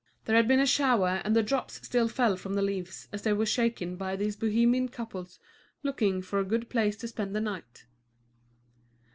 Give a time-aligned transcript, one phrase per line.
[0.25, 3.33] There had been a shower and the drops still fell from the leaves as they
[3.33, 5.37] were shaken by these bohemian couples
[5.83, 7.85] looking for a good place to spend the night.